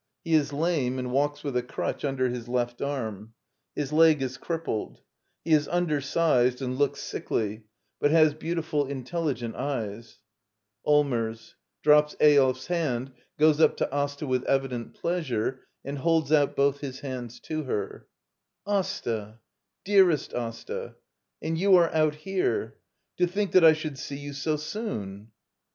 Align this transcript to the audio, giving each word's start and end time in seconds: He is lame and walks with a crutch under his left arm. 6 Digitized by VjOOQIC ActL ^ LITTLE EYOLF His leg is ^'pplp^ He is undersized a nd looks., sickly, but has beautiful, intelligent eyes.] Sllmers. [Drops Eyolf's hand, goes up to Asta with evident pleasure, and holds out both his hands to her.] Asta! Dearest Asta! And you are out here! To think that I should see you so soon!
He 0.25 0.33
is 0.33 0.51
lame 0.51 0.97
and 0.97 1.11
walks 1.11 1.43
with 1.43 1.55
a 1.55 1.61
crutch 1.61 2.03
under 2.03 2.27
his 2.27 2.47
left 2.47 2.81
arm. 2.81 3.33
6 3.77 3.91
Digitized 3.91 3.91
by 3.91 3.91
VjOOQIC 3.91 3.91
ActL 3.91 3.91
^ 3.91 3.91
LITTLE 3.91 3.91
EYOLF 3.91 3.91
His 3.91 3.93
leg 4.17 4.21
is 4.23 4.37
^'pplp^ 4.39 4.97
He 5.45 5.53
is 5.53 5.67
undersized 5.67 6.61
a 6.63 6.67
nd 6.67 6.77
looks., 6.79 7.01
sickly, 7.01 7.63
but 7.99 8.09
has 8.09 8.33
beautiful, 8.33 8.87
intelligent 8.87 9.55
eyes.] 9.55 10.17
Sllmers. 10.87 11.53
[Drops 11.83 12.15
Eyolf's 12.19 12.65
hand, 12.65 13.11
goes 13.37 13.61
up 13.61 13.77
to 13.77 13.91
Asta 13.93 14.25
with 14.25 14.43
evident 14.45 14.95
pleasure, 14.95 15.67
and 15.85 15.99
holds 15.99 16.31
out 16.31 16.55
both 16.55 16.79
his 16.79 17.01
hands 17.01 17.39
to 17.41 17.65
her.] 17.65 18.07
Asta! 18.65 19.37
Dearest 19.85 20.33
Asta! 20.33 20.95
And 21.43 21.59
you 21.59 21.75
are 21.75 21.93
out 21.93 22.15
here! 22.15 22.79
To 23.17 23.27
think 23.27 23.51
that 23.51 23.63
I 23.63 23.73
should 23.73 23.99
see 23.99 24.17
you 24.17 24.33
so 24.33 24.55
soon! 24.55 25.29